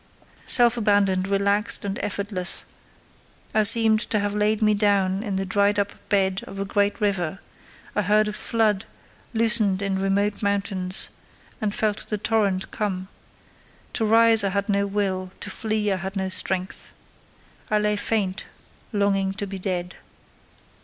Self 0.47 0.77
abandoned, 0.77 1.27
relaxed, 1.27 1.85
and 1.85 1.99
effortless, 1.99 2.65
I 3.53 3.61
seemed 3.61 3.99
to 4.09 4.17
have 4.17 4.33
laid 4.33 4.59
me 4.59 4.73
down 4.73 5.21
in 5.21 5.35
the 5.35 5.45
dried 5.45 5.77
up 5.77 5.91
bed 6.09 6.41
of 6.47 6.59
a 6.59 6.65
great 6.65 6.99
river; 6.99 7.37
I 7.95 8.01
heard 8.01 8.27
a 8.27 8.33
flood 8.33 8.85
loosened 9.35 9.83
in 9.83 9.99
remote 9.99 10.41
mountains, 10.41 11.09
and 11.61 11.75
felt 11.75 12.07
the 12.07 12.17
torrent 12.17 12.71
come: 12.71 13.09
to 13.93 14.03
rise 14.03 14.43
I 14.43 14.49
had 14.49 14.69
no 14.69 14.87
will, 14.87 15.33
to 15.39 15.51
flee 15.51 15.91
I 15.91 15.97
had 15.97 16.15
no 16.15 16.29
strength. 16.29 16.93
I 17.69 17.77
lay 17.77 17.95
faint, 17.95 18.47
longing 18.91 19.33
to 19.33 19.45
be 19.45 19.59
dead. 19.59 19.97